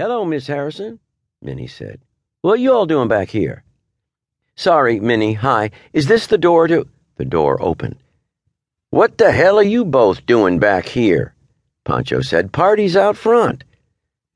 Hello, 0.00 0.24
Miss 0.24 0.46
Harrison, 0.46 0.98
Minnie 1.42 1.66
said. 1.66 2.00
What 2.40 2.58
you 2.58 2.72
all 2.72 2.86
doing 2.86 3.08
back 3.08 3.28
here? 3.28 3.64
Sorry, 4.56 4.98
Minnie, 4.98 5.34
hi. 5.34 5.72
Is 5.92 6.06
this 6.06 6.26
the 6.26 6.38
door 6.38 6.66
to. 6.68 6.88
The 7.16 7.26
door 7.26 7.60
opened. 7.60 7.96
What 8.88 9.18
the 9.18 9.30
hell 9.30 9.58
are 9.58 9.62
you 9.62 9.84
both 9.84 10.24
doing 10.24 10.58
back 10.58 10.86
here? 10.86 11.34
Pancho 11.84 12.22
said. 12.22 12.50
Party's 12.50 12.96
out 12.96 13.18
front. 13.18 13.62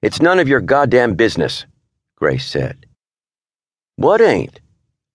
It's 0.00 0.22
none 0.22 0.38
of 0.38 0.48
your 0.48 0.62
goddamn 0.62 1.14
business, 1.14 1.66
Grace 2.16 2.46
said. 2.46 2.86
What 3.96 4.22
ain't? 4.22 4.60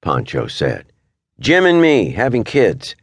Pancho 0.00 0.46
said. 0.46 0.90
Jim 1.38 1.66
and 1.66 1.82
me 1.82 2.12
having 2.12 2.44
kids. 2.44 2.96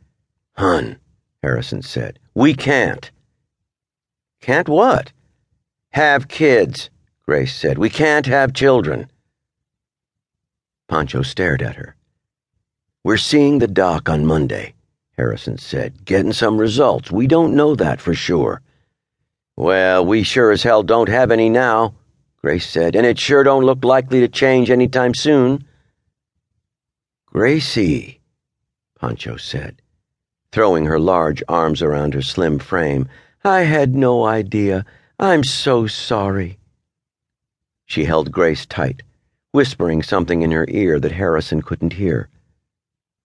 Hun, 0.56 0.98
Harrison 1.44 1.84
said. 1.84 2.18
We 2.34 2.56
can't. 2.56 3.12
Can't 4.42 4.68
what? 4.68 5.12
Have 5.92 6.28
kids, 6.30 6.90
Grace 7.28 7.54
said. 7.54 7.78
We 7.78 7.90
can't 7.90 8.26
have 8.26 8.54
children. 8.54 9.12
Pancho 10.88 11.24
stared 11.24 11.62
at 11.62 11.76
her. 11.76 11.98
We're 13.04 13.18
seeing 13.18 13.60
the 13.60 13.68
doc 13.68 14.08
on 14.08 14.26
Monday, 14.26 14.76
Harrison 15.18 15.58
said. 15.58 16.06
Getting 16.06 16.32
some 16.32 16.58
results. 16.58 17.12
We 17.12 17.28
don't 17.28 17.54
know 17.54 17.76
that 17.76 18.00
for 18.00 18.14
sure. 18.14 18.62
Well, 19.58 20.06
we 20.06 20.24
sure 20.24 20.52
as 20.52 20.64
hell 20.64 20.84
don't 20.84 21.10
have 21.10 21.30
any 21.30 21.50
now, 21.50 21.96
Grace 22.38 22.70
said, 22.70 22.96
and 22.96 23.06
it 23.06 23.20
sure 23.20 23.44
don't 23.44 23.66
look 23.66 23.84
likely 23.84 24.22
to 24.22 24.30
change 24.30 24.70
any 24.70 24.88
time 24.88 25.14
soon. 25.14 25.66
Gracie, 27.26 28.22
Pancho 29.02 29.36
said, 29.36 29.82
throwing 30.54 30.86
her 30.86 31.00
large 31.00 31.44
arms 31.50 31.82
around 31.82 32.14
her 32.14 32.22
slim 32.22 32.58
frame. 32.58 33.10
I 33.44 33.62
had 33.62 33.96
no 33.96 34.26
idea. 34.26 34.86
I'm 35.20 35.44
so 35.44 35.88
sorry. 35.88 36.58
She 37.88 38.04
held 38.04 38.34
Grace 38.34 38.66
tight, 38.66 39.02
whispering 39.54 40.04
something 40.04 40.42
in 40.42 40.52
her 40.52 40.66
ear 40.70 41.00
that 41.00 41.14
Harrison 41.14 41.62
couldn't 41.62 41.94
hear. 41.94 42.30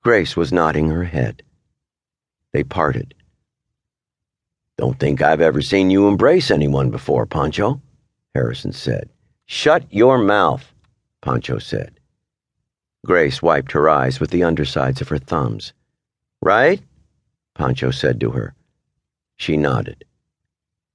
Grace 0.02 0.36
was 0.36 0.52
nodding 0.52 0.88
her 0.88 1.04
head. 1.04 1.42
They 2.52 2.62
parted. 2.62 3.14
Don't 4.78 4.98
think 4.98 5.20
I've 5.20 5.40
ever 5.40 5.60
seen 5.60 5.90
you 5.90 6.06
embrace 6.08 6.50
anyone 6.50 6.90
before, 6.90 7.26
Pancho, 7.26 7.82
Harrison 8.34 8.72
said. 8.72 9.10
Shut 9.46 9.84
your 9.92 10.18
mouth, 10.18 10.72
Pancho 11.20 11.58
said. 11.58 11.98
Grace 13.04 13.42
wiped 13.42 13.72
her 13.72 13.88
eyes 13.88 14.20
with 14.20 14.30
the 14.30 14.44
undersides 14.44 15.00
of 15.00 15.08
her 15.08 15.18
thumbs. 15.18 15.72
Right? 16.40 16.80
Pancho 17.54 17.90
said 17.90 18.20
to 18.20 18.30
her. 18.30 18.54
She 19.36 19.56
nodded. 19.56 20.04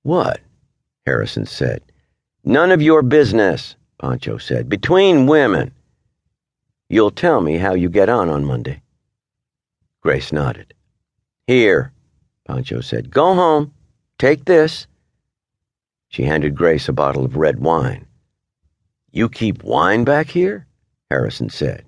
What? 0.04 0.40
Harrison 1.06 1.46
said. 1.46 1.82
None 2.48 2.72
of 2.72 2.82
your 2.82 3.02
business, 3.02 3.76
Pancho 4.00 4.38
said. 4.38 4.70
Between 4.70 5.28
women. 5.28 5.74
You'll 6.88 7.12
tell 7.12 7.42
me 7.42 7.58
how 7.58 7.74
you 7.74 7.90
get 7.90 8.08
on 8.08 8.30
on 8.30 8.46
Monday. 8.46 8.82
Grace 10.02 10.32
nodded. 10.32 10.74
Here, 11.46 11.92
Pancho 12.48 12.80
said. 12.80 13.12
Go 13.12 13.34
home. 13.34 13.74
Take 14.18 14.46
this. 14.46 14.88
She 16.08 16.24
handed 16.24 16.56
Grace 16.56 16.88
a 16.88 16.94
bottle 16.94 17.26
of 17.26 17.36
red 17.36 17.60
wine. 17.60 18.08
You 19.12 19.28
keep 19.28 19.62
wine 19.62 20.06
back 20.06 20.30
here? 20.30 20.68
Harrison 21.10 21.50
said. 21.50 21.84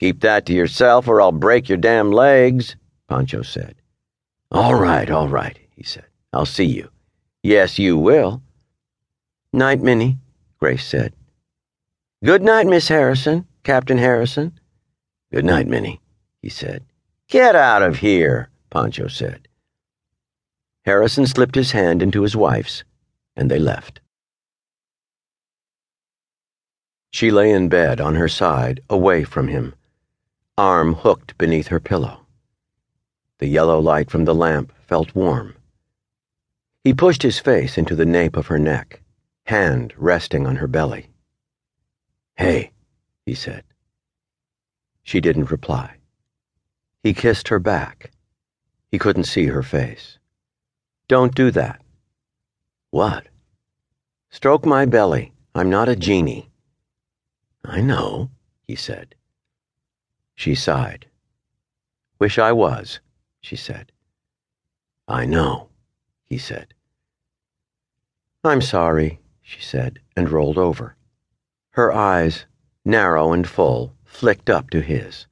Keep 0.00 0.20
that 0.20 0.46
to 0.46 0.54
yourself 0.54 1.06
or 1.06 1.20
I'll 1.20 1.32
break 1.32 1.68
your 1.68 1.76
damn 1.76 2.12
legs, 2.12 2.76
Pancho 3.10 3.42
said. 3.42 3.74
All 4.50 4.74
right, 4.74 5.10
all 5.10 5.28
right, 5.28 5.58
he 5.76 5.82
said. 5.82 6.06
I'll 6.32 6.46
see 6.46 6.64
you. 6.64 6.88
Yes, 7.42 7.78
you 7.78 7.98
will. 7.98 8.40
Night, 9.52 9.80
Minnie, 9.80 10.18
Grace 10.58 10.84
said. 10.84 11.14
Good 12.22 12.42
night, 12.42 12.66
Miss 12.66 12.88
Harrison, 12.88 13.46
Captain 13.64 13.96
Harrison. 13.96 14.58
Good 15.32 15.44
night, 15.44 15.66
Minnie, 15.66 16.00
he 16.42 16.50
said. 16.50 16.84
Get 17.28 17.56
out 17.56 17.82
of 17.82 17.98
here, 17.98 18.50
Pancho 18.68 19.08
said. 19.08 19.48
Harrison 20.84 21.26
slipped 21.26 21.54
his 21.54 21.72
hand 21.72 22.02
into 22.02 22.22
his 22.22 22.36
wife's, 22.36 22.84
and 23.36 23.50
they 23.50 23.58
left. 23.58 24.00
She 27.10 27.30
lay 27.30 27.50
in 27.50 27.70
bed 27.70 28.02
on 28.02 28.16
her 28.16 28.28
side, 28.28 28.80
away 28.90 29.24
from 29.24 29.48
him, 29.48 29.74
arm 30.58 30.92
hooked 30.92 31.38
beneath 31.38 31.68
her 31.68 31.80
pillow. 31.80 32.26
The 33.38 33.46
yellow 33.46 33.80
light 33.80 34.10
from 34.10 34.26
the 34.26 34.34
lamp 34.34 34.72
felt 34.86 35.14
warm. 35.14 35.54
He 36.84 36.92
pushed 36.92 37.22
his 37.22 37.38
face 37.38 37.78
into 37.78 37.94
the 37.94 38.06
nape 38.06 38.36
of 38.36 38.48
her 38.48 38.58
neck, 38.58 39.00
hand 39.48 39.94
resting 39.96 40.46
on 40.46 40.56
her 40.56 40.66
belly. 40.66 41.08
Hey, 42.36 42.70
he 43.24 43.32
said. 43.32 43.64
She 45.02 45.22
didn't 45.22 45.50
reply. 45.50 45.96
He 47.02 47.14
kissed 47.14 47.48
her 47.48 47.58
back. 47.58 48.10
He 48.90 48.98
couldn't 48.98 49.24
see 49.24 49.46
her 49.46 49.62
face. 49.62 50.18
Don't 51.08 51.34
do 51.34 51.50
that. 51.52 51.80
What? 52.90 53.28
Stroke 54.28 54.66
my 54.66 54.84
belly. 54.84 55.32
I'm 55.54 55.70
not 55.70 55.88
a 55.88 55.96
genie. 55.96 56.50
I 57.64 57.80
know, 57.80 58.30
he 58.66 58.76
said. 58.76 59.14
She 60.34 60.54
sighed. 60.54 61.06
Wish 62.18 62.38
I 62.38 62.52
was, 62.52 63.00
she 63.40 63.56
said. 63.56 63.92
I 65.08 65.24
know, 65.24 65.70
he 66.26 66.36
said. 66.36 66.74
I'm 68.44 68.60
sorry, 68.60 69.20
she 69.48 69.60
said, 69.60 69.98
and 70.16 70.30
rolled 70.30 70.58
over. 70.58 70.96
Her 71.70 71.92
eyes, 71.92 72.46
narrow 72.84 73.32
and 73.32 73.48
full, 73.48 73.94
flicked 74.04 74.50
up 74.50 74.70
to 74.70 74.80
his. 74.80 75.26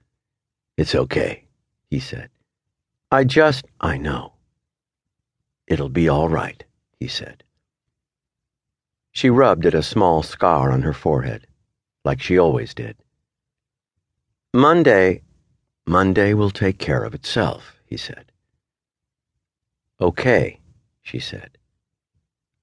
It's 0.76 0.94
okay 0.94 1.46
he 1.90 2.00
said. 2.00 2.30
I 3.10 3.24
just, 3.24 3.64
I 3.80 3.96
know. 3.96 4.34
It'll 5.66 5.88
be 5.88 6.08
all 6.08 6.28
right, 6.28 6.62
he 6.98 7.08
said. 7.08 7.42
She 9.12 9.30
rubbed 9.30 9.66
at 9.66 9.74
a 9.74 9.82
small 9.82 10.22
scar 10.22 10.70
on 10.70 10.82
her 10.82 10.92
forehead, 10.92 11.46
like 12.04 12.20
she 12.20 12.38
always 12.38 12.74
did. 12.74 12.96
Monday, 14.52 15.22
Monday 15.86 16.34
will 16.34 16.50
take 16.50 16.78
care 16.78 17.04
of 17.04 17.14
itself, 17.14 17.76
he 17.86 17.96
said. 17.96 18.30
Okay, 20.00 20.60
she 21.02 21.18
said. 21.18 21.56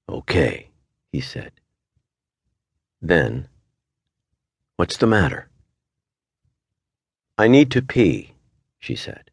Okay, 0.08 0.70
he 1.14 1.20
said. 1.20 1.52
Then, 3.00 3.46
what's 4.74 4.96
the 4.96 5.06
matter? 5.06 5.48
I 7.38 7.46
need 7.46 7.70
to 7.70 7.82
pee 7.82 8.34
she 8.80 8.96
said. 8.96 9.30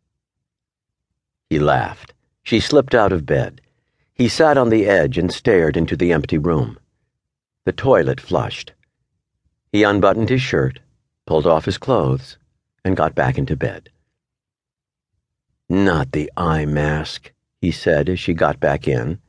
He 1.50 1.58
laughed. 1.58 2.14
She 2.44 2.60
slipped 2.60 2.94
out 2.94 3.12
of 3.12 3.26
bed. 3.26 3.62
He 4.14 4.30
sat 4.30 4.60
on 4.60 4.70
the 4.70 4.86
edge 4.86 5.18
and 5.18 5.34
stared 5.34 5.76
into 5.76 5.98
the 5.98 6.14
empty 6.14 6.38
room. 6.38 6.78
The 7.66 7.72
toilet 7.72 8.22
flushed. 8.22 8.74
He 9.72 9.82
unbuttoned 9.82 10.30
his 10.30 10.44
shirt, 10.44 10.80
pulled 11.26 11.48
off 11.48 11.66
his 11.66 11.80
clothes, 11.80 12.38
and 12.86 12.96
got 12.96 13.16
back 13.16 13.40
into 13.40 13.56
bed. 13.56 13.90
Not 15.68 16.12
the 16.12 16.32
eye 16.38 16.68
mask, 16.68 17.32
he 17.60 17.72
said 17.72 18.08
as 18.08 18.20
she 18.20 18.36
got 18.36 18.60
back 18.60 18.88
in. 18.88 19.20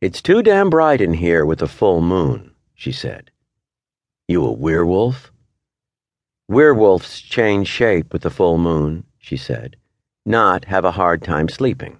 It's 0.00 0.22
too 0.22 0.42
damn 0.42 0.70
bright 0.70 1.02
in 1.02 1.12
here 1.12 1.44
with 1.44 1.60
a 1.60 1.68
full 1.68 2.00
moon, 2.00 2.52
she 2.74 2.90
said. 2.90 3.30
You 4.28 4.46
a 4.46 4.52
werewolf? 4.52 5.30
Werewolves 6.48 7.20
change 7.20 7.68
shape 7.68 8.10
with 8.10 8.22
the 8.22 8.30
full 8.30 8.56
moon, 8.56 9.04
she 9.18 9.36
said, 9.36 9.76
not 10.24 10.64
have 10.64 10.86
a 10.86 10.92
hard 10.92 11.22
time 11.22 11.50
sleeping. 11.50 11.98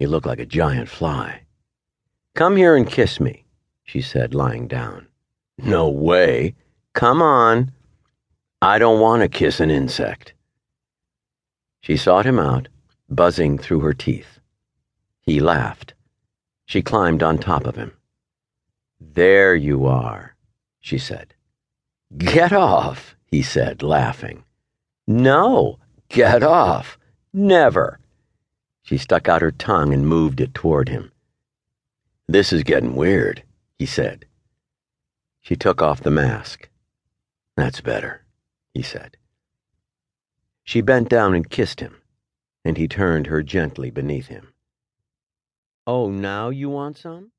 You 0.00 0.08
look 0.08 0.26
like 0.26 0.40
a 0.40 0.46
giant 0.46 0.88
fly. 0.88 1.42
Come 2.34 2.56
here 2.56 2.74
and 2.74 2.88
kiss 2.88 3.20
me, 3.20 3.44
she 3.84 4.02
said, 4.02 4.34
lying 4.34 4.66
down. 4.66 5.06
No 5.58 5.88
way. 5.88 6.56
Come 6.92 7.22
on. 7.22 7.70
I 8.60 8.78
don't 8.78 9.00
want 9.00 9.22
to 9.22 9.28
kiss 9.28 9.60
an 9.60 9.70
insect. 9.70 10.34
She 11.82 11.96
sought 11.96 12.26
him 12.26 12.40
out, 12.40 12.66
buzzing 13.08 13.58
through 13.58 13.80
her 13.80 13.94
teeth. 13.94 14.40
He 15.20 15.38
laughed. 15.38 15.94
She 16.72 16.80
climbed 16.80 17.22
on 17.22 17.36
top 17.36 17.66
of 17.66 17.76
him. 17.76 17.92
There 18.98 19.54
you 19.54 19.84
are, 19.84 20.34
she 20.80 20.96
said. 20.96 21.34
Get 22.16 22.50
off, 22.50 23.14
he 23.26 23.42
said, 23.42 23.82
laughing. 23.82 24.44
No, 25.06 25.80
get 26.08 26.42
off. 26.42 26.96
Never. 27.30 28.00
She 28.80 28.96
stuck 28.96 29.28
out 29.28 29.42
her 29.42 29.50
tongue 29.50 29.92
and 29.92 30.08
moved 30.08 30.40
it 30.40 30.54
toward 30.54 30.88
him. 30.88 31.12
This 32.26 32.54
is 32.54 32.62
getting 32.62 32.96
weird, 32.96 33.42
he 33.78 33.84
said. 33.84 34.24
She 35.42 35.56
took 35.56 35.82
off 35.82 36.00
the 36.00 36.10
mask. 36.10 36.70
That's 37.54 37.82
better, 37.82 38.24
he 38.72 38.80
said. 38.80 39.18
She 40.64 40.80
bent 40.80 41.10
down 41.10 41.34
and 41.34 41.50
kissed 41.50 41.80
him, 41.80 42.00
and 42.64 42.78
he 42.78 42.88
turned 42.88 43.26
her 43.26 43.42
gently 43.42 43.90
beneath 43.90 44.28
him. 44.28 44.51
Oh, 45.86 46.10
now 46.10 46.48
you 46.50 46.70
want 46.70 46.98
some? 46.98 47.30